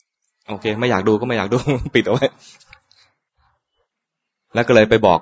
[0.49, 1.57] โอเค ไม่อยากดูก็ไม่อยากดู
[1.95, 2.25] ปิดเอาไว้
[4.53, 5.19] แล้วก็เลยไปบอก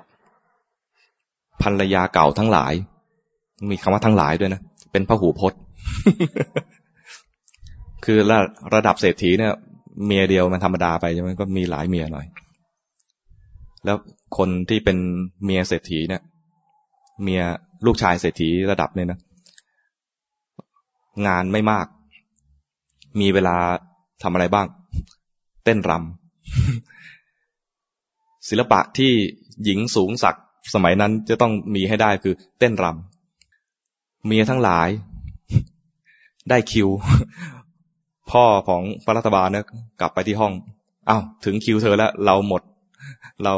[1.62, 2.72] ภรรยาเก่าทั้งหลาย
[3.70, 4.60] มีคำว่าทั้งหลายด้วยนะ
[4.92, 5.60] เป็นพระหูพจน์
[8.04, 8.38] คือระ
[8.74, 9.52] ระดับเศรษฐีเนี่ย
[10.06, 12.26] เมียเดียวมันธรรมดาไปใช่ไหมก็มีหลายเมียหน่อย
[13.84, 13.96] แล้ว
[14.36, 14.96] คนที่เป็น
[15.44, 16.22] เมียเศรษฐีเนี่ย
[17.22, 17.42] เมีย
[17.86, 19.18] ลูกชายเศรษฐีระดับเนี่ยนะ
[21.26, 21.86] งานไม่มาก
[23.20, 23.56] มีเวลา
[24.22, 24.66] ทำอะไรบ้าง
[25.64, 26.06] เต้นรำ
[28.48, 29.12] ศิลปะที่
[29.64, 30.36] หญิงสูงสัก
[30.74, 34.88] สมัยนั้นจะต้องมีให้ได้คือเต้นรำเมียทั้งหลาย
[36.50, 36.88] ได้คิว
[38.32, 39.64] พ่อของพระรัฐบาลเนี่ย
[40.00, 40.52] กลับไปที่ห้อง
[41.08, 42.62] อา้าวถึงคิวเธอแล้ว เราหมด
[43.42, 43.52] เรา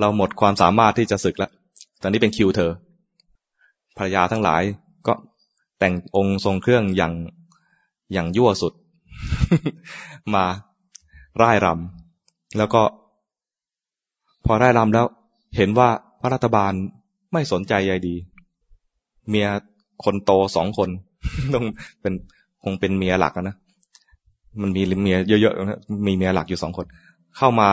[0.00, 1.50] เราหมดความสามารถที่จะศึกแล้ว
[2.02, 2.70] ตอนนี้เป็นคิวเธอ
[3.96, 4.62] ภรรยาทั้งหลาย
[5.06, 5.14] ก็
[5.78, 7.12] แต่งองค์ทรงเครื่องอย่าง
[8.12, 8.72] อย่างยั่วสุด
[10.34, 10.44] มา
[11.42, 12.82] ร่ายรำแล้วก็
[14.44, 15.06] พอร่ายรำแล้ว
[15.56, 15.88] เห็นว่า
[16.20, 16.72] พระรัฐบาล
[17.32, 18.14] ไม่สนใจใยดี
[19.28, 19.48] เมีย
[20.04, 20.88] คนโตสองคน
[21.54, 21.64] ต้อง
[22.00, 22.14] เป็น
[22.64, 23.56] คงเป็นเมียหลักนะ
[24.60, 26.86] มันมีเมียเยอะๆนะมีเมียหลักอยู่สองคน
[27.36, 27.70] เข้ามา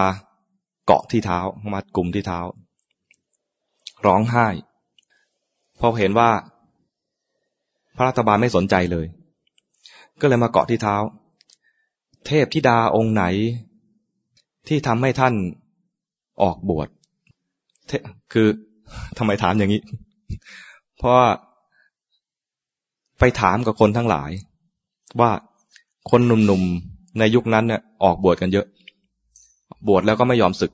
[0.85, 2.39] เกาะที่เท้าเข้ามากลุ่มที่เท้า
[4.05, 4.47] ร้องไห้
[5.79, 6.29] พอเห็นว่า
[7.95, 9.05] พระรัฐบาลไม่สนใจเลย
[10.21, 10.95] ก็เลยมาเกาะที่เท้า
[12.27, 13.23] เทพธิดาองค์ไหน
[14.67, 15.33] ที่ทำให้ท่าน
[16.41, 16.87] ออกบวช
[18.33, 18.47] คือ
[19.17, 19.81] ทำไมถามอย่างนี้
[20.97, 21.15] เพราะ
[23.19, 24.31] ไปถามกับคนทั้งหลาย
[25.19, 25.31] ว่า
[26.09, 28.65] คนหนุ่มๆในยุคนั้นเนี่ยออกบวชกันเยอะ
[29.87, 30.71] บวชแล้วก็ไม่ยอมศึก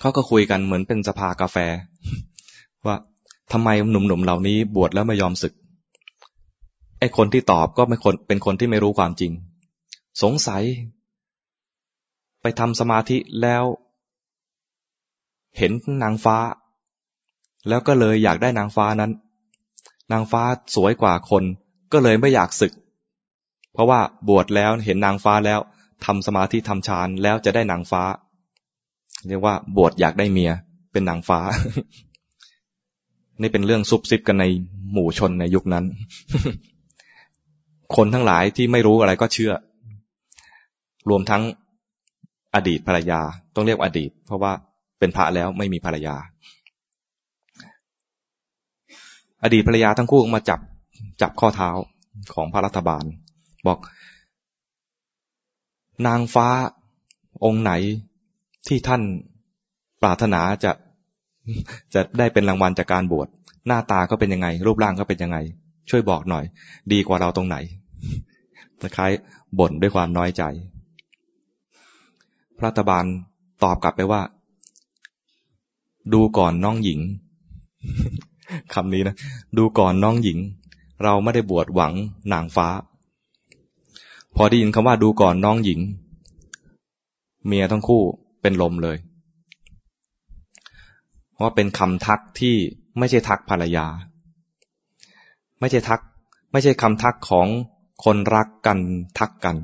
[0.00, 1.56] เขาก็คุยกันเหมือนเป็นสภากาแฟ
[2.86, 2.96] ว่า
[3.52, 5.52] ทำไมหนุ่มๆเหล่านี้บวชแล้วไม่ยอมศึก
[6.98, 9.32] ไอ้คนที่ตอบก็ไม่คนเป็นคนที่ไม่รู้ความจริง
[10.22, 10.62] สงสัย
[12.42, 13.64] ไปทำสมาธิแล้ว
[15.58, 16.36] เห็นนางฟ้า
[17.68, 19.12] แล้วก็เลยอยากได้นางฟ้านั้น
[20.12, 20.42] นางฟ้า
[20.74, 21.44] สวยกว่าคน
[21.92, 22.72] ก็เลยไม่อยากศึก
[23.72, 25.60] เพราะว่าบวชแล้วเห็นนางฟ้าแล้ว
[26.04, 28.02] ทำสมาธิทำฌานแล้วจะได้นางฟ้า
[29.28, 30.52] เรียกว่าบวชอยากได้เมีย
[30.92, 31.40] เป็นนางฟ้า
[33.40, 34.44] นี่เป็นเรื่องซุบซิบกันใน
[34.92, 35.84] หมู่ชนในยุคนั้น
[37.96, 39.52] คนทั้งหลายที่ไม่รู้อะไรก็เชื่อ
[41.10, 41.42] รวมทั้ง
[42.54, 43.20] อดีตภรรยา
[43.54, 44.52] ต้องเรียกอดีต เพราะว่า
[44.98, 46.16] เป็นพระแล้วไม่มีภรรยา
[49.44, 50.60] อดีตภรรยาทั้งคู่มาจับ
[51.22, 51.70] จับข้อเท้า
[52.34, 53.04] ของพระรัฐบาล
[53.66, 53.78] บอก
[56.06, 56.48] นางฟ้า
[57.44, 57.72] องค์ไหน
[58.68, 59.02] ที่ท่าน
[60.02, 60.72] ปรารถนาจะ
[61.94, 63.28] จะได้เป็นรางวัลจากการบวช
[63.66, 65.38] หน้าตาก็เป็นยังไง รูปร่างก็เป็นยังไง
[65.90, 66.44] ช่วยบอกหน่อย
[66.92, 67.56] ดีกว่าเราตรงไหน
[68.80, 69.12] คล้าย
[69.58, 70.42] บ่นด้วยความน้อยใจ
[72.58, 73.04] พระรัฐบาล
[73.64, 74.20] ตอบกลับไปว่า
[76.12, 77.00] ดูก่อนน้องหญิง
[78.74, 79.16] คำนี้นะ
[79.58, 80.38] ดูก่อนน้องหญิง
[81.04, 81.92] เราไม่ได้บวชหวัง
[82.32, 82.68] นางฟ้า
[84.36, 85.80] พอได้ยินคำว่าดูก่อนน้องหญิง
[87.46, 88.02] เมียทั้งคู่
[88.40, 88.96] เป็นลมเลย
[91.34, 92.54] เพราะเป็นคำทักที่
[92.98, 93.86] ไม่ใช่ทักภรรยา
[95.60, 96.00] ไม่ใช่ทัก
[96.52, 97.46] ไม่ใช่คำทักของ
[98.04, 98.78] คนรักกัน
[99.18, 99.56] ทักกัน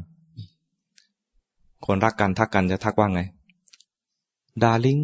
[1.86, 3.22] คนรักกันทักกันจะทักว่าไง
[4.62, 5.00] ดาริง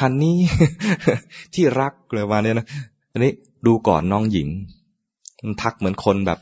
[0.00, 0.40] ฮันนี่
[1.54, 2.66] ที่รักเลยมาเนี่ยนะ
[3.12, 3.32] อันนี้
[3.66, 4.48] ดูก่อนน้องหญิง
[5.44, 6.38] มันทักเหมือนคนแบบ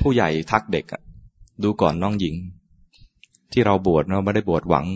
[0.00, 1.02] ผู้ใหญ่ทักเด็กอะ
[1.62, 2.34] ดูก่อนน้องหญิง
[3.52, 4.86] ที่เราบวชเราไม่ได้บวชหวัง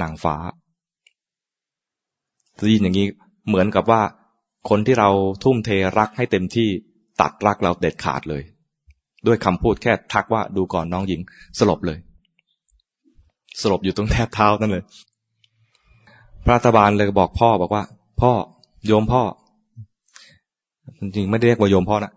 [0.00, 0.36] นางฟ้า
[2.56, 3.06] ได้ยินอย่างนี้
[3.48, 4.02] เหมือนกับว่า
[4.68, 5.10] คนที่เรา
[5.44, 6.68] ทุ่มเทรักให้เต็มที่
[7.20, 8.42] ตัดรักเราเด็ดขาดเลย
[9.26, 11.20] ด้วยคำพูดแค่ทักว่าดูก่อนน้องหญิง
[11.58, 11.98] สลบเลย
[13.60, 14.84] สลบอยู่ตรงแทบเท้านั่นเลย
[16.44, 17.84] พระตบาลเลยบอกพ่อบอกว่า
[18.20, 18.32] พ่อ
[18.86, 19.22] โยมพ่อ
[21.00, 22.12] จริงไม่ได้เรียกว่าโยมพ่อนะ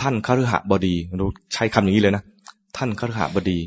[0.00, 2.22] ท่านคฤหบดีรู้ใช้คำนี้เลยนะ
[2.76, 3.58] ท่านคฤหบดี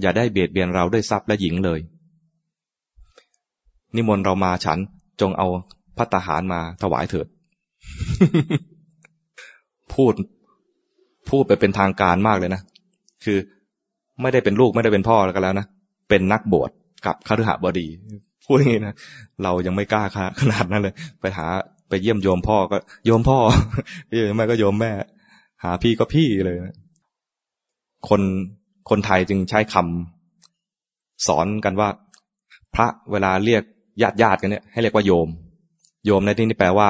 [0.00, 1.80] อย่าได้เบียดเบียนเราด้วยทรัพย์และหญิงเลย
[3.94, 4.78] นิมนต์เรามาฉัน
[5.20, 5.46] จงเอา
[5.96, 7.26] พัตหารมาถวายเถิด
[9.92, 10.14] พูด
[11.28, 12.62] พูดไปเป็นทางการมากเลยนะ
[13.24, 13.38] คือ
[14.20, 15.66] ไม่ได้เป็นลูกไม่ได้เป็นพ่อแล้วกันแล้วนะ
[16.08, 16.70] เป็นนักบวช
[17.06, 17.86] กับคฤหบดี
[18.46, 18.94] พูดอย่างนี้นะ
[19.42, 20.02] เรายังไม่กล้า
[20.40, 21.46] ขนาดนั้นเลย ไปหา
[21.88, 23.38] ไปเยี่ยมโยมพ่อก็โยมพ่อ
[24.10, 24.92] พี่แม่ก็โยมแม่
[25.62, 26.76] หาพี่ก็พี่เลยนะ
[28.08, 28.22] คน
[28.90, 31.88] คนไทยจึงใช้คำสอนกันว่า
[32.74, 33.62] พระเวลาเรียก
[34.02, 35.28] ญาติญาติกันเนี่ยให้เรียกว่าโยม
[36.06, 36.88] โยมในที่นี้แปลว่า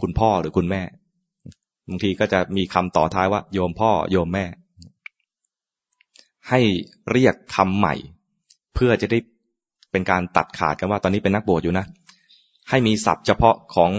[0.00, 0.82] คุณพ่อหรือคุณแม่
[1.88, 4.44] บางทีก็จะมีคำต่อท้ายว่า โยมพ่อ โยมแม่
[6.48, 6.60] ให้
[7.12, 7.94] เรียกคำใหม่
[8.74, 9.18] เพื่อจะได้
[9.90, 11.86] เป็นการตัดขาดกันว่า ตอนนี้เป็นนักบวชอยู่นะ
[12.70, 13.90] ให้มีศัพท์เฉพาะของ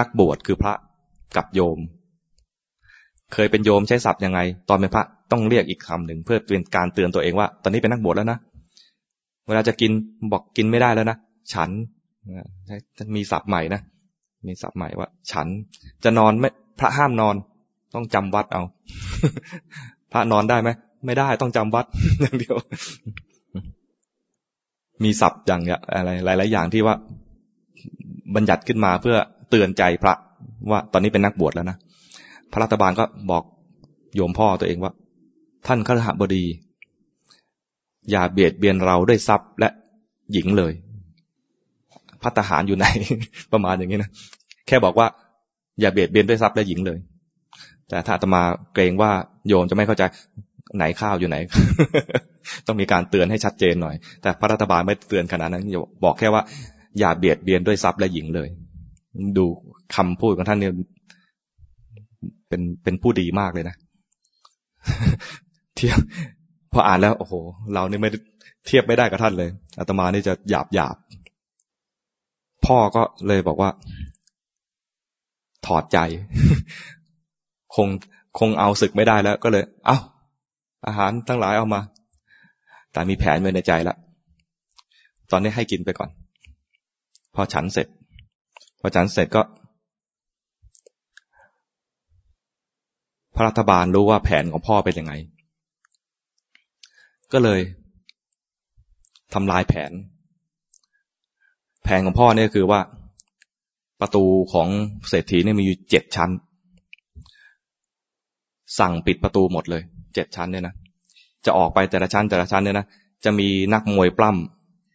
[0.00, 0.74] นักบวชคือพระ
[1.36, 1.78] กับโยม
[3.32, 8.38] เคยเป็นโยมใช้ศัพท์ยังไง ตอนเป็นพระต้องเรียกอีกคำหนึ่งเพื่อเป็นการเตือนตัวเองว่า ตอนนี้เป็นนักบวชแล้วนะ
[9.48, 9.90] เวลาจะกิน
[10.32, 11.16] บอกกินไม่ได้แล้วนะ
[11.52, 11.70] ฉัน
[13.16, 13.80] มีศัพท์ใหม่นะ
[14.46, 15.46] มีศัพท์ใหม่ว่า ฉัน
[16.04, 17.34] จะนอนไม่พระห้ามนอน
[17.94, 18.62] ต้องจำวัดเอา
[20.12, 20.70] พระนอนได้ไหม
[21.06, 21.86] ไม่ได้ต้องจำวัด
[22.20, 22.56] อย่างเดียว
[25.04, 25.60] มีศัพท์อย่าง
[25.94, 26.94] อะไรหลาย ๆ อย่างที่ว่า
[28.34, 29.16] บัญญัติขึ้นมาเพื่อ
[29.50, 30.14] เตือนใจพระ
[30.70, 31.76] ว่าตอนนี้เป็นนักบวชแล้วนะ
[32.52, 33.44] พระรัฐบาลก็บอก
[34.14, 34.92] โยมพ่อตัวเองว่า
[35.66, 36.44] ท่านขรหบดี
[38.10, 39.68] อย่าเบียดเบียนเราด้วยทรัพย์และ
[40.32, 40.72] หญิงเลย
[42.22, 42.86] พัฒหารอยู่ไหน
[43.52, 44.10] ประมาณอย่างนี้นะ
[44.66, 45.06] แค่บอกว่า
[45.80, 46.98] อย่าเบียดเบียนด้วยทรัพย์และหญิงเลย
[47.88, 48.42] แต่ถ้าอาตมา
[48.74, 49.10] เกรงว่า
[49.48, 50.02] โยมจะไม่เข้าใจ
[50.76, 51.36] ไหนข้าวอยู่ไหน
[52.66, 55.64] ต้องมีการเตือนให้ชัดเจนหน่อย แต่พระรัฐบาลไม่เตือนขนาดนั้น
[56.04, 56.42] บอกแค่ว่า
[56.98, 58.48] อย่าเบียดเบียนด้วยทรัพย์และหญิงเลย
[59.38, 59.44] ดู
[59.96, 60.72] คำพูดของท่านเนี่ย
[62.50, 63.76] เป็นเป็นผู้ดีมากเลยนะ
[65.76, 65.98] เทียบ
[66.72, 67.34] พออ่านแล้วโอ้โห
[67.72, 68.10] เรานี่ไม่
[68.66, 70.96] เทียบไม่ได้กับท่านเลยอาตมานี่จะหยาบหยาบ
[72.66, 73.70] พ่อก็เลยบอกว่า
[75.66, 75.98] ถอดใจ
[77.74, 77.88] คง
[78.38, 79.98] คงเอาศึกไม่ได้แล้ว ก็เลย เอา้า
[80.86, 81.80] อาหารทั้งหลายเอามา
[82.92, 83.96] แต่มีแผนไว้ในใจแล้ว
[85.30, 86.10] ตอนนี้ให้กินไปก่อน
[87.34, 87.86] พอฉันเสร็จ
[88.80, 89.42] พอฉันเสร็จก็
[93.40, 95.12] ระรัฐบาลรู้ว่าแผนของพ่อเป็นยังไง
[97.32, 97.60] ก็เลย
[99.34, 99.92] ทำลายแผน
[101.84, 102.80] แผนของพ่อเนี่ยคือว่า
[104.00, 104.68] ประตูของ
[105.08, 106.30] เศรษฐีเนี่ยมีอยู่เจ็ดชั้น
[108.78, 109.82] สั่งปิดประตูหมดเลย
[110.14, 110.74] เจ็ดชั้นเนี่ยนะ
[111.44, 112.86] จะออกไปแต่ละชั้นแต่ละชั้นเนี่ยนะ
[113.24, 114.30] จะมีนักมวยปล้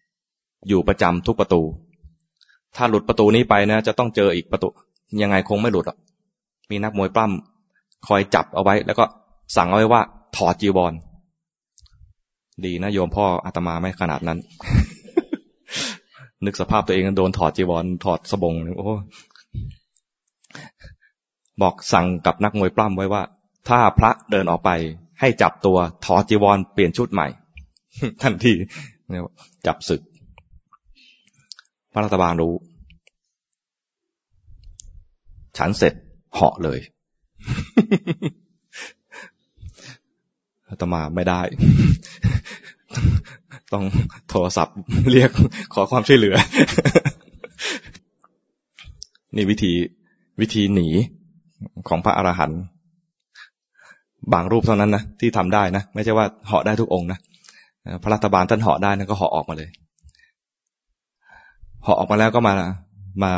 [0.02, 1.62] ำอยู่ประจำทุกประตู
[2.76, 4.68] ถ้าหลุดประตูนี้ไปนะ จะต้องเจออีกประตู
[5.22, 5.98] ยังไงคงไม่หลุดอะ
[6.72, 7.55] มีนักมวยปล้ำ
[8.08, 9.06] คอยจับเอาไว้ แล้วก็
[9.56, 10.02] สั่งเอาไว้ว่า
[10.36, 10.94] ถอดจีวร
[12.66, 14.40] ดีนะโยมพ่ออาตมาไม่ขนาดนั้น
[16.46, 18.90] นึกสภาพตัวเองโดนถอดจีวร ถอดสบงโอ้
[21.62, 23.24] บอกสั่งกับนักมวยปล้ำไว้ว่า
[23.68, 24.70] ถ้าพระเดินออกไป
[25.20, 27.28] ให้จับตัวถอดจีวรเปลี่ยนชุดใหม่
[28.22, 28.54] ทันที
[29.66, 30.02] จับศึก
[31.94, 32.54] พระรัฐบาลรู้
[35.58, 35.94] ฉันเสร็จ
[36.34, 36.80] เหาะเลย
[40.70, 41.42] อาตมาไม่ได้
[43.74, 43.84] ต้อง
[44.30, 44.78] โทรศัพท์
[45.12, 45.32] เรียก
[45.74, 46.36] ขอความช่วยเหลือ
[49.36, 49.72] นี่วิธี
[50.42, 50.88] วิธีหนี
[51.88, 52.62] ของพระอรหันต์
[54.34, 57.20] บางรูปเท่านั้นนะที่ทำได้นะไม่ใช่ว่าเหาะได้ทุกองนะ
[58.04, 59.70] พระรัฐบาลท่านเหาะได้นะก็เหาะออกมาเลย
[61.84, 62.56] เหาะออกมาแล้วก็มา
[63.24, 63.34] มา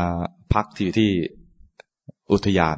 [0.53, 1.09] พักที่ที่
[2.31, 2.77] อุทยาน